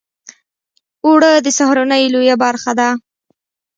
[1.05, 2.89] اوړه د سهارنۍ لویه برخه ده